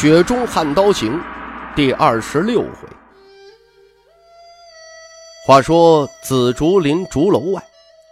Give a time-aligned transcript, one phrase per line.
[0.00, 1.12] 雪中悍刀行》
[1.74, 2.88] 第二十六回。
[5.44, 7.60] 话说紫竹林竹楼外，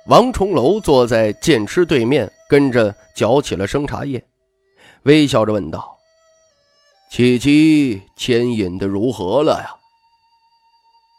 [0.08, 4.20] 王重楼坐在剑痴对面，跟着嚼起了生茶叶，
[5.04, 5.96] 微笑着问道
[7.08, 9.70] ：“契机牵引的如何了呀？”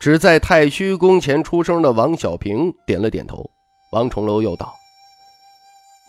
[0.01, 3.49] 只在太虚宫前出生的王小平点了点头。
[3.93, 4.75] 王重楼又道：“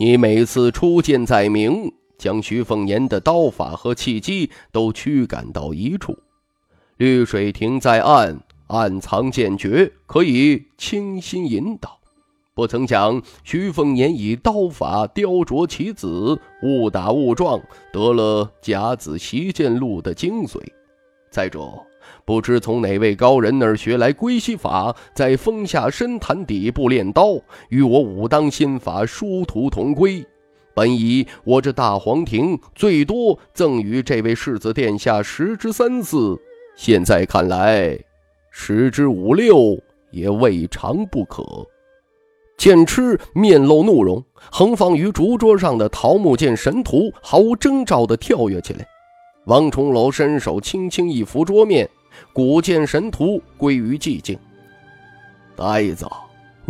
[0.00, 6.18] 你每次出剑在明。”将徐凤年的刀法和气机都驱赶到一处，
[6.96, 11.96] 绿水亭在暗，暗藏剑诀，可以倾心引导。
[12.54, 17.60] 不曾想徐凤年以刀法雕琢棋子，误打误撞
[17.92, 20.58] 得了甲子习剑录的精髓。
[21.30, 21.60] 再者，
[22.24, 27.38] 不知从哪位高人那儿学来归西法，在峰下深潭底部练刀，
[27.68, 30.26] 与我武当心法殊途同归。
[30.78, 36.38] 本以我这大皇庭最多赠与这位世子殿下十之三四，
[36.76, 37.98] 现在看来，
[38.52, 39.76] 十之五六
[40.12, 41.42] 也未尝不可。
[42.56, 48.86] 剑痴面露怒容，横放于竹桌上的桃木剑神图毫无征兆地跳跃起来。
[49.46, 51.90] 王重楼伸手轻轻一扶桌面，
[52.32, 54.38] 古剑神图归于寂静。
[55.56, 56.06] 呆子。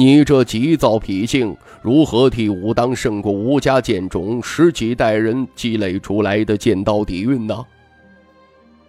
[0.00, 7.66] 你这急躁脾性，如何替武当胜过吴家剑种十几代人积累出来的剑道底蕴呢？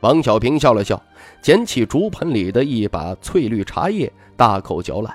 [0.02, 1.02] 王小平笑了笑，
[1.42, 5.12] 捡起竹盆里的一把翠绿茶叶，大口嚼烂。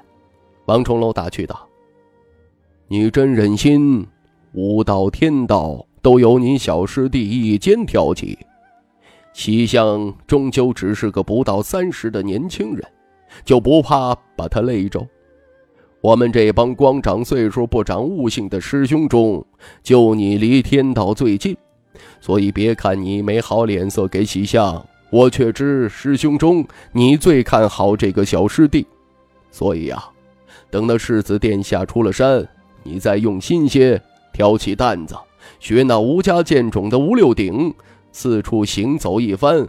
[0.65, 1.65] 王重楼打趣道
[2.91, 4.05] ：“你真忍心？
[4.51, 8.37] 武道、天道都由你小师弟一肩挑起，
[9.33, 12.85] 西厢终究只是个不到三十的年轻人，
[13.45, 15.01] 就不怕把他累着？”
[16.05, 19.43] 我们这帮光长岁数不长悟性的师兄中，
[19.83, 21.57] 就你离天道最近，
[22.21, 28.87] 所以别看你没好脸色给喜相，我却知师兄中你最看好这个小师弟。
[29.51, 30.11] 所以啊，
[30.71, 32.47] 等那世子殿下出了山，
[32.83, 33.99] 你再用心些，
[34.31, 35.17] 挑起担子，
[35.59, 37.73] 学那吴家剑种的吴六鼎，
[38.13, 39.67] 四处行走一番，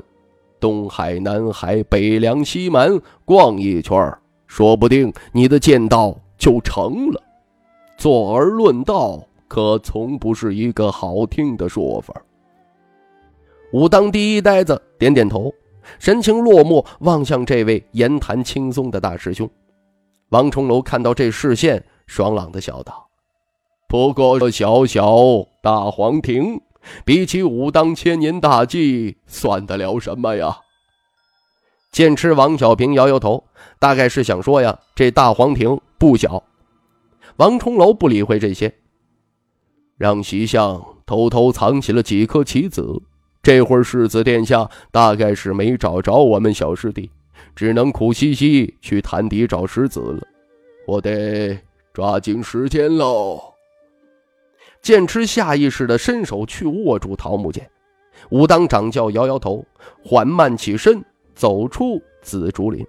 [0.60, 4.14] 东海、南海、北凉、西蛮逛一圈
[4.48, 6.20] 说不定你的剑道。
[6.38, 7.22] 就成了。
[7.98, 12.14] 坐而论道，可从不是一个好听的说法。
[13.72, 15.54] 武当第一呆子点点头，
[15.98, 19.50] 神情落寞，望向这位言谈轻松的大师兄。
[20.30, 23.08] 王重楼看到这视线，爽朗的笑道
[23.88, 25.16] ：“不过这小小
[25.62, 26.60] 大黄庭，
[27.06, 30.58] 比起武当千年大计，算得了什么呀？”
[31.92, 33.46] 剑痴王小平摇摇头，
[33.80, 35.80] 大概是想说呀，这大黄庭。
[36.06, 36.44] 不小，
[37.38, 38.72] 王重楼不理会这些，
[39.98, 43.02] 让席相偷偷藏起了几颗棋子。
[43.42, 47.10] 这会儿世子殿下大概是没找着我们小师弟，
[47.56, 50.22] 只能苦兮兮去潭底找石子了。
[50.86, 51.60] 我得
[51.92, 53.42] 抓紧时间喽。
[54.84, 57.68] 剑痴下意识的伸手去握住桃木剑，
[58.30, 59.66] 武当掌教摇摇头，
[60.04, 62.86] 缓慢起身走出紫竹林。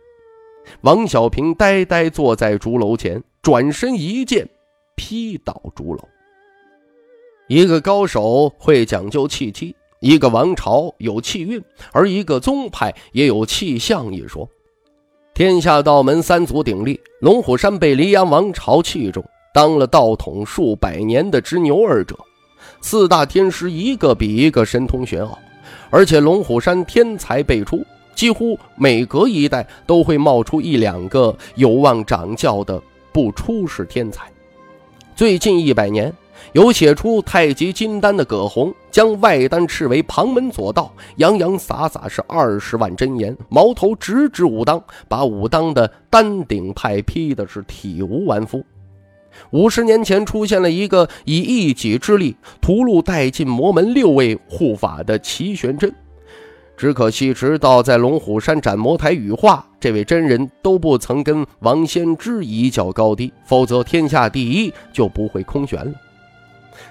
[0.83, 4.49] 王小平呆呆坐在竹楼前，转身一剑
[4.95, 6.01] 劈倒竹楼。
[7.49, 11.63] 一个高手会讲究气机，一个王朝有气运，
[11.93, 14.49] 而一个宗派也有气象一说。
[15.33, 22.19] 天下道门三足鼎立，龙虎山被黎阳王朝器重，当了道统数百年的执牛二者，
[22.81, 25.39] 四大天师一个比一个神通玄奥，
[25.91, 27.85] 而且龙虎山天才辈出。
[28.17, 32.83] 几乎每隔一代都会冒出一两个有望掌教的
[33.13, 34.25] 不出世天才。
[35.15, 36.13] 最近一百年，
[36.53, 48.65] 有写出太极金丹的葛洪，将外丹斥为旁门左道，洋洋洒洒是二十万真言，矛头直指武当，把武当的丹鼎派劈的是体无完肤。
[49.51, 55.95] 五十年前出现了一个以一己之力屠戮殆尽魔门六位护法的齐玄真。
[56.77, 65.93] 只可惜，直到在龙虎山斩魔台羽化，这位真人都不曾跟王仙芝一较高低，否则天下第一就不会空悬了。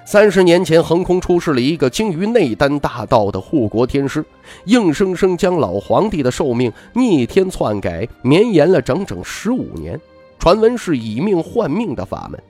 [0.04, 4.24] 三十年前，横空出世了一个精于内丹大道的护国天师，
[4.64, 10.00] 硬生生将老皇帝的寿命逆天篡改，绵延了整整十五年。
[10.38, 12.40] 传闻是以命换命的法门。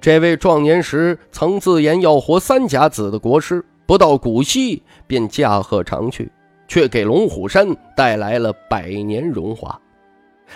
[0.00, 6.30] 这位壮年时曾自言要活三甲子的国师，不到古稀便驾鹤长去，
[6.68, 7.66] 却给龙虎山
[7.96, 9.78] 带来了百年荣华。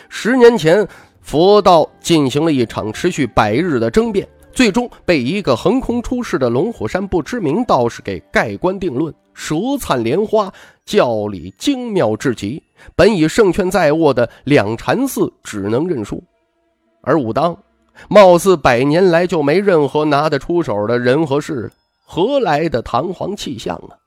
[0.08, 0.87] 十年前，
[1.20, 4.28] 佛道进行了一场持续百日的争辩。
[4.50, 10.52] 最终被一个横空出世的龙虎山不知名道士给盖棺定论，舌灿莲花，
[10.84, 12.61] 教理精妙至极。
[12.96, 16.20] 本已胜券在握的两禅寺只能认输，
[17.02, 17.56] 而武当，
[18.08, 21.70] 貌似百年来就没任何拿得出手的人和事，
[22.04, 23.98] 何来的堂皇气象啊？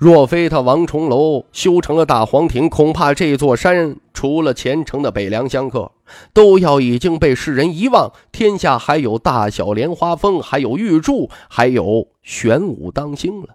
[0.00, 5.92] 若非他王重楼修成了大皇庭，恐怕这座山除了虔诚的北凉香客，
[6.32, 8.10] 都要已经被世人遗忘。
[8.32, 13.48] 天下还有大小莲花峰，还有玉柱，还有玄武当星了。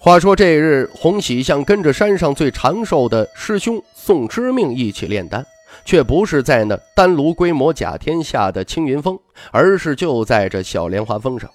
[0.00, 5.46] 话说这日，洪喜相跟着山上最长寿的师兄宋知命一起炼丹，
[5.84, 9.16] 却不是在那丹炉规模甲天下的青云峰，
[9.52, 11.48] 而是就在这小莲花峰上。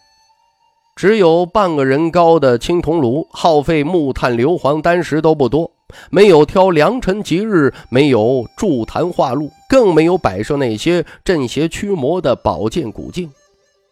[0.95, 5.72] 只有半个人高的青铜炉，耗费木炭、硫磺、丹石都不多，
[6.12, 13.30] 没有挑良辰吉日，没有铸坛化路，更没有摆设那些镇邪驱魔的宝剑古镜。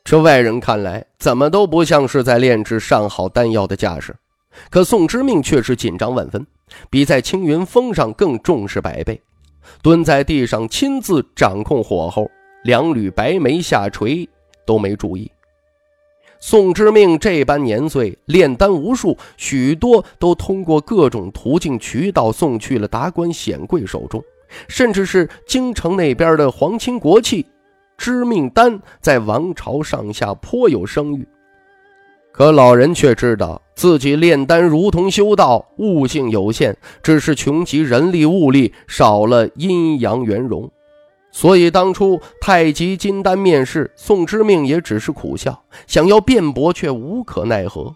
[0.04, 4.16] 这外人看来，怎么都不像是在炼制上好丹药的架势。
[4.70, 6.46] 可宋之命却是紧张万分，
[6.90, 9.20] 比在青云峰上更重视百倍。
[9.82, 12.30] 蹲在地上亲自掌控火候，
[12.64, 14.28] 两缕白眉下垂，
[14.66, 15.32] 都没注意。
[16.44, 24.22] 宋之命这般年岁，炼丹无数，许多都通过各种途径渠道送去了达官显贵手中，
[24.68, 27.46] 甚至是京城那边的皇亲国戚。
[27.96, 31.28] 知命丹在王朝上下颇有声誉，
[32.32, 40.68] 可老人却知道自己炼丹如同修道，悟性有限，只是穷极人力物力，少了阴阳圆融。
[41.32, 47.96] 所以当初太极金丹面试宋之命也只是苦笑，想要辩驳却无可奈何。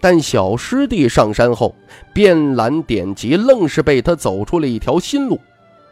[0.00, 1.74] 但小师弟上山后，
[2.12, 5.38] 遍览典籍，愣是被他走出了一条新路，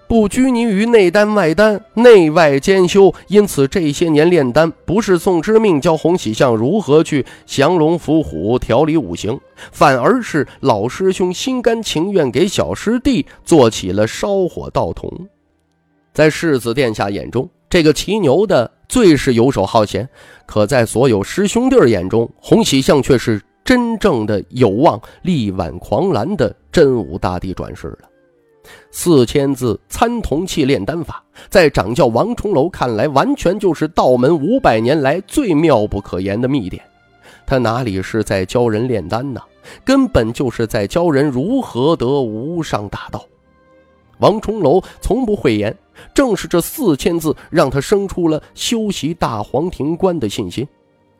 [0.08, 3.14] 不拘泥于内丹外丹，内外兼修。
[3.28, 9.40] 因此这些年炼丹，不是宋之命教洪喜相如何去降龙伏虎、调理五行，
[9.70, 15.28] 反而是老师兄心甘情愿给小师弟做起了烧火道童。
[16.20, 20.04] 在世子殿下眼中，这个骑牛的最是游手好闲；
[20.44, 28.00] 可在所有师兄弟眼中，洪喜相却是真正的有望力挽狂澜的真武大帝转世了。
[28.90, 36.84] 四千字参同气炼丹法，在掌教王重楼看来，完全就是道门五百年来最妙不可言的秘典。
[37.46, 39.40] 他哪里是在教人炼丹呢？
[39.86, 43.24] 根本就是在教人如何得无上大道。
[44.20, 45.76] 王重楼从不讳言。
[46.14, 50.66] 正是这四千字，让他生出了修习大黄庭观的信心。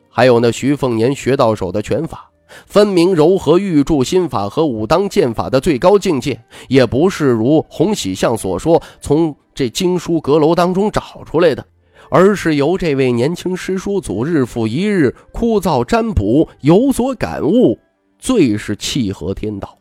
[0.09, 2.29] 还有那徐凤年学到手的拳法，
[2.65, 11.63] 分明柔和玉柱心法和武当剑法的最高境界，也不是如洪喜相所说从这经书阁楼当中找出来的，
[12.09, 17.77] 而是由这位年轻师叔祖日复一日枯燥占卜有所感悟，
[18.17, 19.77] 最是契合天道。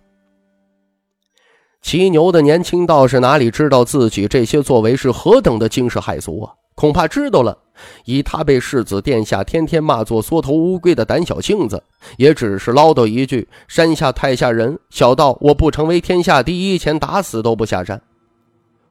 [1.82, 6.52] 骑牛的年轻道士哪里知道自己这些作为是何等的惊世骇俗啊？
[6.74, 7.58] 恐怕知道了，
[8.04, 11.82] 以他被世子殿下天天骂作缩头乌龟的胆小性子，
[12.16, 18.00] 也只是唠叨一句：“山下太吓人，小道我不成为天下第一前，打死都不下山。”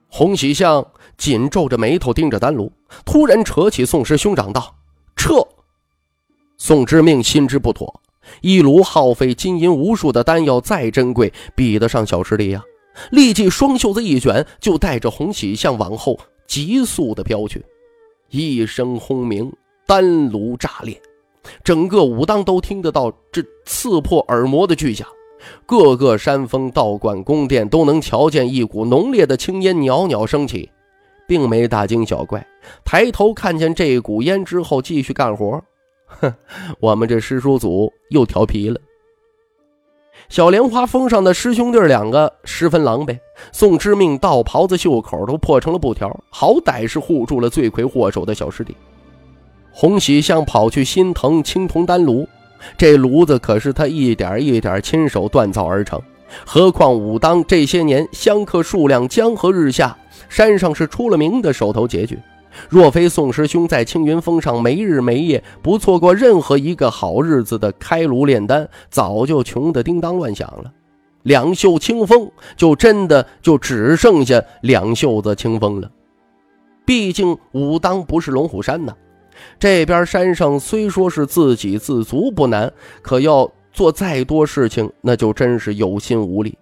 [0.07, 0.85] 洪喜相
[1.17, 2.71] 紧皱着眉头盯着丹炉，
[3.05, 4.75] 突然扯起宋师兄长道
[5.15, 5.35] ：“撤！”
[6.57, 8.01] 宋之命心知不妥，
[8.41, 12.61] 一炉耗费金银无数的丹药再珍贵，比得上小师弟呀？
[13.11, 17.63] 立即双袖子一卷，就带着红喜向往后急速的飘去。
[18.29, 19.51] 一声轰鸣，
[19.87, 21.01] 丹炉炸裂，
[21.63, 25.07] 整个武当都听得到这刺破耳膜的巨响。
[25.65, 30.69] 各个山峰、道观、宫殿都能瞧见一股浓烈的青烟袅袅升起，
[31.27, 32.45] 并没大惊小怪。
[32.83, 35.63] 抬头看见这股烟之后，继续干活。
[36.05, 36.33] 哼，
[36.79, 38.79] 我们这师叔祖又调皮了。
[40.29, 43.17] 小莲花峰上的师兄弟两个十分狼狈，
[43.51, 48.77] 宋之命道袍子袖口都破成了布条，好歹是护住了罪魁祸首的小师弟。
[49.71, 52.27] 洪喜相跑去心疼青铜丹炉，
[52.77, 55.99] 这炉子可是他一点一点亲手锻造而成。
[56.45, 59.97] 何况武当这些年香客数量江河日下，
[60.29, 62.19] 山上是出了名的手头拮据，
[62.69, 70.71] 若非宋师兄在青云峰上没日没夜，不错过任何一个好日子的开炉炼丹，早就穷得叮当乱响了。
[71.23, 75.91] 两袖清风，就真的就只剩下两袖子清风了。
[76.85, 78.93] 毕竟武当不是龙虎山呐，
[79.59, 86.57] 这边山上虽说是自给自足不难，可要做再多事情，那就真是有心无力。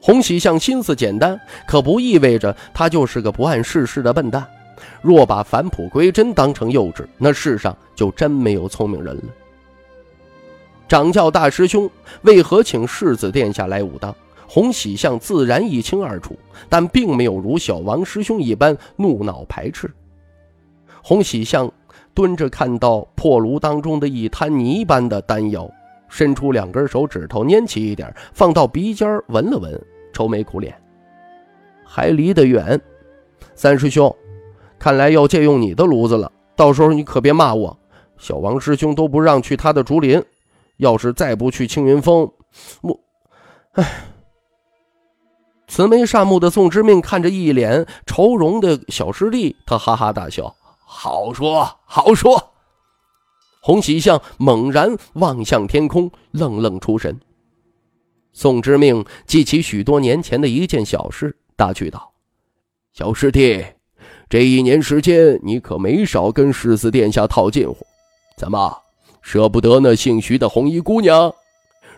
[0.00, 4.46] 洪喜相心思简单，可不意味着他就是个不谙世事的笨蛋。
[5.02, 9.22] 若把返璞归真当成幼稚，那世上就真没有聪明人了。
[10.88, 11.90] 掌教大师兄
[12.22, 14.14] 为何请世子殿下来武当？
[14.48, 19.90] 洪喜相自然一清二楚，但并没有如小王师兄一般怒恼排斥。
[21.02, 21.68] 洪喜相
[22.14, 25.68] 蹲着，看到破炉当中的一滩泥般的丹药，
[26.08, 30.72] 伸出两根手指头拈起一点，放到鼻尖闻了闻，愁眉苦脸，
[31.84, 32.80] 还离得远。
[33.56, 34.14] 三师兄，
[34.78, 37.78] 看来要借用你的炉子了，到时候你可别骂我。
[38.18, 40.22] 小王师兄都不让去他的竹林。
[40.78, 42.30] 要是再不去青云峰，
[42.82, 43.00] 我，
[43.72, 44.04] 唉。
[45.68, 50.54] 慈眉善目的宋之命看着一脸愁容的小师弟，他哈哈大笑
[50.84, 52.52] ：“好说好说。”
[53.62, 57.18] 洪喜相猛然望向天空，愣愣出神。
[58.32, 62.12] 宋之命记起许多年前的一件小事，打趣道
[62.92, 63.64] ：“小师弟，
[64.28, 67.76] 这一年时间，你可没少跟世子殿下套近乎，
[68.36, 68.78] 怎么？”
[69.22, 71.34] 舍不得那姓徐的红衣姑娘，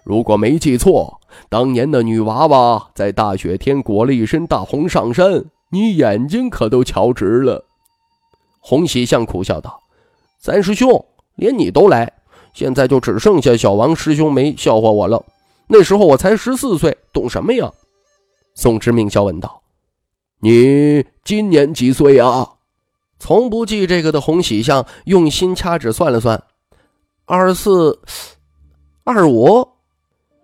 [0.02, 1.20] 如果没记错，
[1.50, 7.66] 当年那女娃娃在大雪天裹了一身大红上山，你眼睛可都瞧直了。
[8.60, 9.78] 洪喜相苦笑道
[10.40, 11.04] ：“三师兄，
[11.34, 12.10] 连你都来，
[12.54, 15.22] 现在就只剩下小王师兄没笑话我了。
[15.66, 17.70] 那时候我才十四岁，懂什么呀？”
[18.56, 19.60] 宋之命笑问道
[20.40, 22.54] ：“你今年几岁啊？”
[23.20, 26.40] 从不记这个的洪喜相用心掐指算了算。
[27.24, 28.00] 二四
[29.02, 29.68] 二五，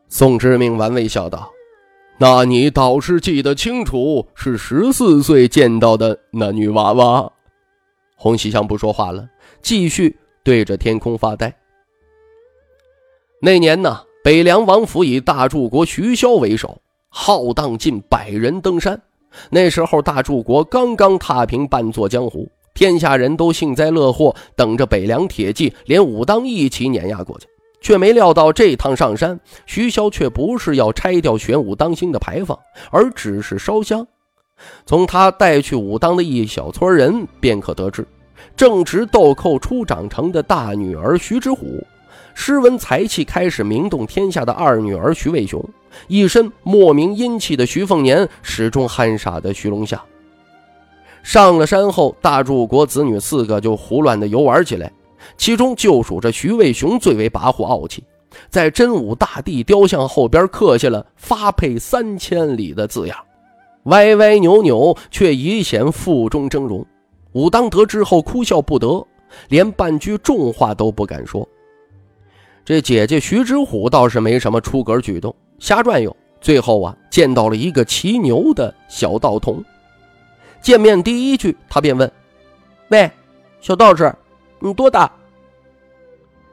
[0.09, 1.53] 宋之命玩味笑道
[2.19, 7.33] ：“那你倒是记得清楚，是十四岁见到的那女娃娃。”
[8.19, 9.29] 洪喜祥不说话了，
[9.63, 11.55] 继续对着天空发呆。
[13.41, 19.01] 那年呢，北凉王府以大柱国徐骁为首，浩荡近百人登山。
[19.51, 22.49] 那时候，大柱国刚刚踏平半座江湖。
[22.75, 27.47] 天下人都幸灾乐祸，等着北凉铁骑连武当一起碾压过去，
[27.81, 32.59] 却没料到这趟上山，徐骁却不是要拆掉玄武当星的牌坊，
[32.91, 34.05] 而只是烧香。
[34.87, 38.05] 从他带去武当的一小撮人便可得知，
[38.57, 41.81] 正值豆蔻初长成的大女儿徐之虎，
[42.35, 45.65] 诗文才气开始名动天下的二女儿徐渭雄，
[46.09, 50.03] 一身莫名阴气的徐凤年，始终憨傻的徐龙夏。
[51.23, 54.93] 上了山后，大柱国子女四个就胡乱的游玩起来，
[55.39, 58.05] 其中就属这徐渭雄最为跋扈傲气，
[58.51, 63.17] 在真武大帝雕像后边刻下了“发配三千里”的字样，
[63.85, 66.85] 歪歪扭扭却已显腹中峥嵘。
[67.33, 69.03] 武当得知后哭笑不得，
[69.49, 71.49] 连半句重话都不敢说。
[72.65, 79.63] 这姐姐徐之虎倒是没什么出格举动，瞎转悠，最后啊见到了一个骑牛的小道童。
[80.63, 82.11] 见面第一句，他便问
[82.89, 83.11] ：“喂，
[83.61, 84.15] 小道士，
[84.61, 85.11] 你多大？”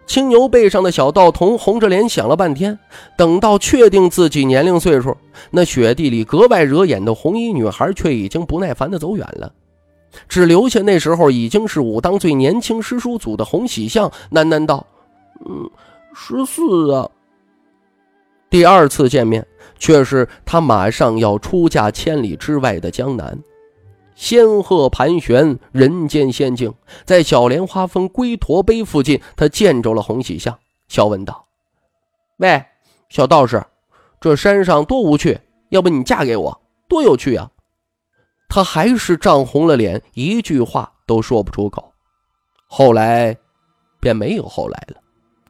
[0.06, 2.78] 青牛背上的小道童红着脸想了半天，
[3.16, 5.16] 等到确定自己年龄岁数，
[5.52, 9.54] 那雪地里格外惹眼的红衣女孩却已经不耐烦的走远了，
[10.28, 14.86] 只留下那时候已经是武当最年轻师叔祖的洪喜相喃喃道
[15.48, 15.70] ：“嗯，
[16.14, 17.10] 十四啊。”
[18.50, 19.48] 第二次见面，
[19.80, 23.40] 却是他马上要出嫁千里之外的江南。
[24.14, 26.74] 仙鹤盘旋，人间仙境。
[27.06, 31.48] 在小莲花峰龟驼碑附近，他见着了洪喜相，笑问道
[32.38, 32.64] ：“喂，
[33.10, 33.64] 小道士，
[34.20, 35.40] 这山上多无趣，
[35.70, 37.50] 要不你嫁给我，多有趣啊！”
[38.50, 41.94] 他还是涨红了脸，一句话都说不出口。
[42.68, 43.36] 后来，
[44.00, 45.01] 便没有后来了，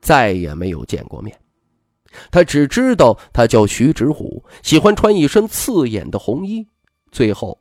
[0.02, 1.38] 再也没有见过面。
[2.30, 6.68] 他只知道他叫徐直虎，喜欢穿一身刺眼的红衣。
[7.12, 7.58] 最后。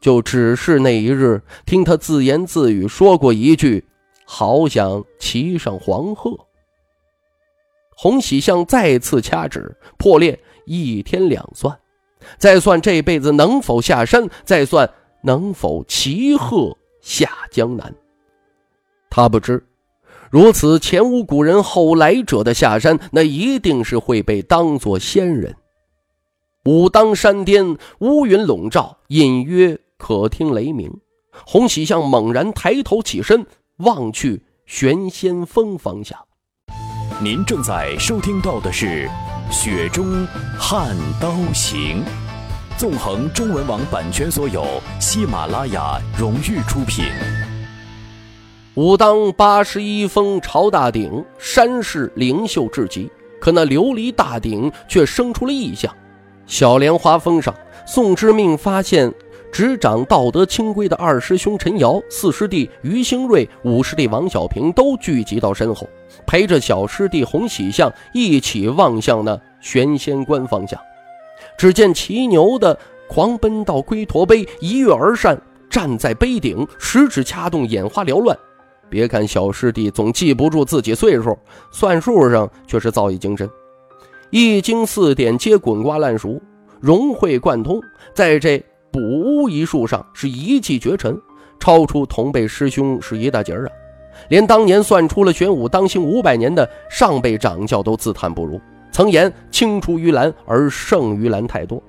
[0.00, 3.86] 就只是那一日，听他自言自语说过一句
[4.24, 6.46] ：“好想骑上黄鹤。”
[7.94, 11.78] 洪喜相再次掐指破裂一天两算，
[12.38, 14.90] 再算这辈子能否下山，再算
[15.22, 17.94] 能否骑鹤下江南。
[19.10, 19.62] 他不知，
[20.30, 25.56] 如此前无古人后来者的下山，那一定是会被当作仙人。
[26.64, 29.78] 武当山巅乌云笼罩，隐约。
[29.98, 30.90] 可听雷鸣，
[31.44, 33.44] 洪喜相猛然抬头起身，
[33.78, 36.18] 望去玄仙峰方向。
[37.22, 39.10] 您正在收听到的是
[39.52, 40.26] 《雪中
[40.58, 42.02] 悍刀行》，
[42.78, 44.64] 纵横中文网版权所有，
[44.98, 47.04] 喜马拉雅荣誉出品。
[48.76, 53.10] 武当八十一峰朝大顶，山势灵秀至极，
[53.40, 55.92] 可那琉璃大顶却生出了异象。
[56.46, 57.52] 小莲花峰上，
[57.84, 59.12] 宋之命发现
[59.50, 65.88] 执掌道德清规的二师兄陈瑶、四师弟于兴瑞、五师弟王小平都聚集到身后，
[66.24, 70.78] 陪着小师弟洪喜相一起望向那玄仙关方向。
[71.58, 75.36] 只见骑牛的狂奔到龟驼碑，一跃而上，
[75.68, 78.38] 站在碑顶，十指掐动，眼花缭乱。
[78.90, 81.38] 别看小师弟总记不住自己岁数，
[81.70, 83.48] 算术上却是造诣精深，
[84.30, 86.38] 易经四典皆滚瓜烂熟，
[86.80, 87.80] 融会贯通，
[88.12, 91.16] 在这补巫一术上是一骑绝尘，
[91.60, 93.72] 超出同辈师兄是一大截儿啊！
[94.28, 101.80] 连当年算出了玄武当行五百年的上辈掌教都自叹不如，曾言青出于蓝而胜于蓝太多。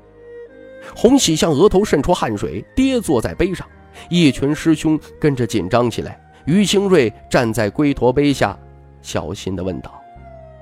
[0.95, 3.67] 洪喜向额头渗出汗水，跌坐在碑上，
[4.09, 6.19] 一群师兄跟着紧张起来。
[6.45, 8.57] 于兴瑞站在龟驼碑下，
[9.01, 10.01] 小心地问道：“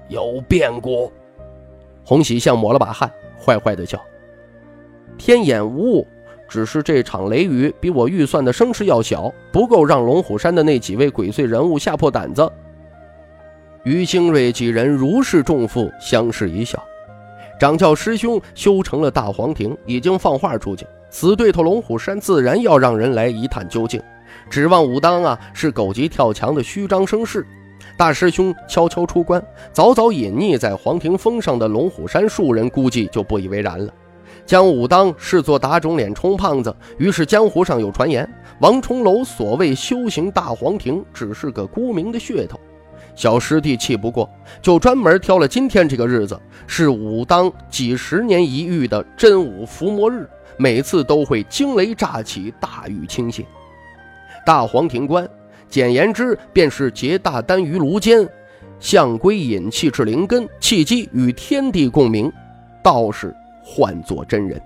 [0.09, 1.11] 有变故？”
[2.03, 3.11] 洪喜相抹了把汗，
[3.43, 3.99] 坏坏地笑
[5.17, 6.07] ：“天眼无误，
[6.47, 12.51] 只是这场雷雨比我预算的声势要小，不够让龙虎山的那几位鬼祟人物吓破胆子。”
[13.85, 16.83] 于兴瑞几人如释重负，相视一笑。
[17.59, 24.01] 掌教师兄修成了大黄庭，已经放话出去，死对头龙虎山自然要让人来一探究竟。
[24.49, 27.45] 指望武当啊是狗急跳墙的虚张声势，
[27.95, 33.93] 大师兄悄悄出关，早早隐匿在黄庭峰上的龙虎山数人估计就不以为然了，
[34.45, 36.75] 将武当视作打肿脸充胖子。
[36.97, 42.59] 于是江湖上有传言，王重楼所谓修行大黄庭只是个沽名的噱头。
[43.15, 44.29] 小师弟气不过，
[44.61, 50.25] 就专门挑了今天这个日子，是武当几十年一遇的真武伏魔日，
[50.57, 53.43] 每次都会惊雷乍起，大雨倾泻。
[54.45, 55.27] 大黄庭关，
[55.69, 58.27] 简言之便是结大丹于炉间，
[58.79, 62.31] 象归引气至灵根，契机与天地共鸣，
[62.83, 64.61] 道士唤作真人，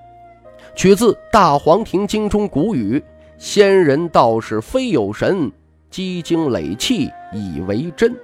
[0.76, 3.04] 取自《大黄庭经》中古语
[3.38, 5.52] ：“仙人道士非有神，
[5.90, 8.16] 积精累气以为真。”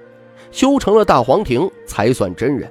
[0.50, 2.68] 修成了大黄庭才算真人。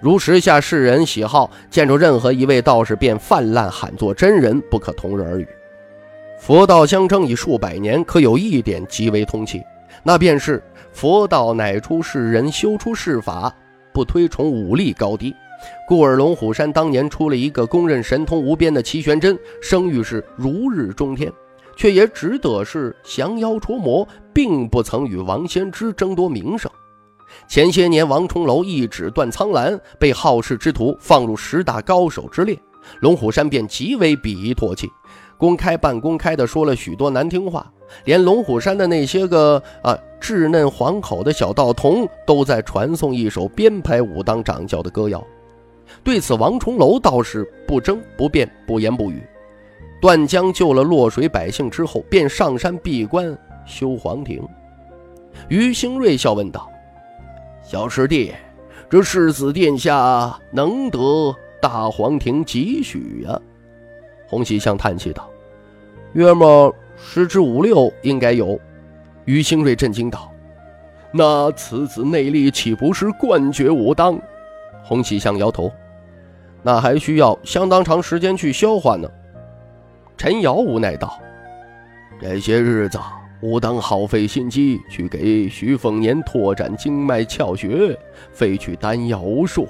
[0.00, 5.46] 如时下世人喜好见着任何一位道士，便泛滥喊作真人，不可同日而语。
[6.40, 9.62] 佛道相争已数百年，可有一点极为通气，
[10.02, 13.54] 那便是佛道乃出世人修出世法，
[13.92, 15.36] 不推崇武力高低。
[15.86, 21.30] 故而龙虎山当年出了一个公认神通无边的齐玄真，声誉是如日中天，
[21.76, 26.70] 却也只得是降妖除魔，并不曾与王仙芝争夺名声。
[27.46, 32.58] 前些年王重楼一指断苍兰，被好事之徒放入十大高手之列，
[33.00, 34.88] 龙虎山便极为鄙夷唾弃。
[35.40, 37.72] 公开半公开的说了许多难听话，
[38.04, 45.26] 连龙虎山的那些个啊稚嫩黄口的小道童都在传颂一首编排武当掌教的歌谣。
[46.04, 49.22] 对此，王重楼倒是不争不辩，不言不语。
[49.98, 54.46] 段江救了落水百姓之后，便上山闭关修黄庭。
[55.48, 56.70] 于兴瑞笑问道
[57.64, 58.32] ：“小师弟，
[58.90, 63.40] 这世子殿下能得大黄庭几许呀？”
[64.30, 65.28] 洪喜相叹气道
[66.14, 68.56] ：“约莫十之五六应该有。”
[69.26, 70.30] 于兴瑞震惊道
[71.10, 74.16] ：“那此子内力岂不是冠绝武当？”
[74.84, 75.68] 洪喜相摇头
[76.62, 79.10] ：“那还需要相当长时间去消化呢。”
[80.16, 81.18] 陈瑶无奈道
[82.22, 83.00] ：“这些日子
[83.40, 87.98] 武当耗费心机去给徐凤年拓展经脉窍穴，
[88.32, 89.66] 废去丹药无数，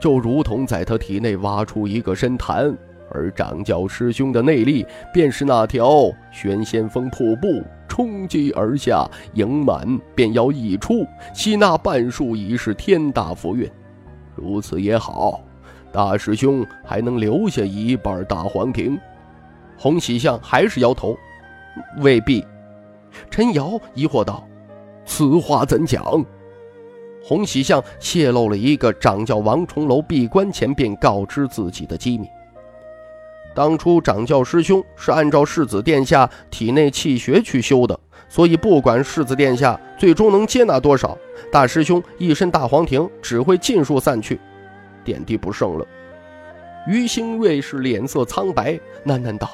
[0.00, 2.76] 就如同在他体内挖出一个深潭。”
[3.10, 13.70] 而掌教师兄的内力，便是那条玄仙峰瀑布，冲击而下，盈满便要溢出，吸纳半数已是天大福运。
[14.34, 15.40] 如此也好，
[15.92, 18.98] 大师兄还能留下一半大黄庭。
[19.76, 21.16] 洪喜相还是摇头，
[21.98, 22.44] 未必。
[23.30, 24.46] 陈瑶疑惑道
[25.04, 26.24] ：“此话怎讲？”
[27.22, 32.26] 洪喜相泄露了一个掌教王重楼闭关前便告知自己的机密。
[33.60, 41.14] 当初掌教师兄是按照世子殿下体内气血去修的，所以不管世子殿下最终能接纳多少，
[41.52, 44.40] 大师兄一身大黄庭只会尽数散去，
[45.04, 45.86] 点滴不剩了。
[46.86, 49.50] 于兴瑞是脸色苍白，喃喃道：“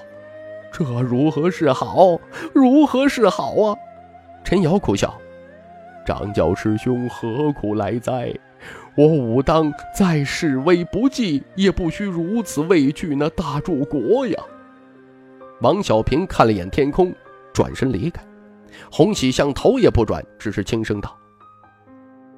[0.70, 2.16] 这如何是好？
[2.54, 3.74] 如何是好啊？
[4.44, 5.12] 陈瑶苦笑
[6.06, 8.32] ：“掌教师兄何苦来哉？
[8.96, 14.42] 我武当再示威不济，也不需如此畏惧那大柱国呀。”
[15.62, 17.14] 王小平看了眼天空，
[17.52, 18.22] 转身离开。
[18.90, 21.16] 洪喜相头也不转，只是轻声道：“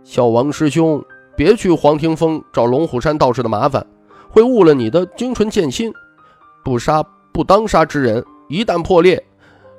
[0.04, 1.04] 小王师兄，
[1.36, 3.84] 别去黄庭峰找龙虎山道士的麻烦，
[4.28, 5.92] 会误了你的精纯剑心。
[6.64, 9.24] 不杀不当杀之人，一旦破裂，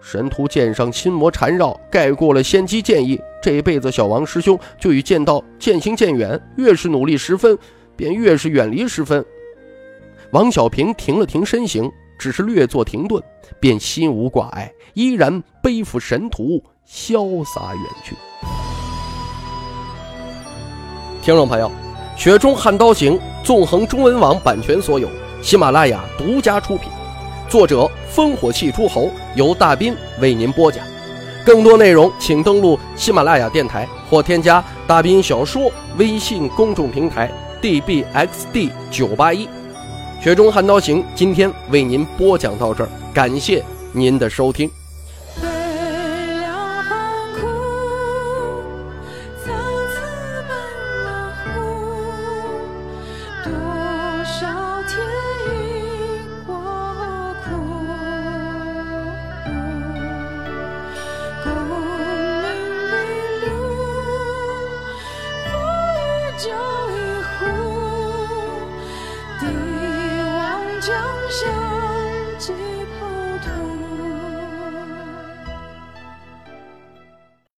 [0.01, 3.19] 神图剑上心魔缠绕，盖过了仙机剑意。
[3.41, 6.39] 这一辈子，小王师兄就与剑道渐行渐远。
[6.57, 7.57] 越是努力十分，
[7.95, 9.23] 便越是远离十分。”
[10.31, 11.91] 王小平停了停身形。
[12.19, 13.23] 只是略作停顿，
[13.61, 18.13] 便心无挂碍，依然背负神图，潇洒远去。
[21.21, 21.71] 听众朋友，
[22.21, 25.07] 《雪中悍刀行》纵横中文网版权所有，
[25.41, 26.91] 喜马拉雅独家出品，
[27.49, 30.85] 作者烽火戏诸侯，由大斌为您播讲。
[31.43, 39.47] 更多内容请登录喜马拉雅电台或添加大斌小说微信公众平台 dbxd 九八一。
[40.23, 44.69] 《雪中悍刀行》今天为您播讲到这儿，感谢您的收听。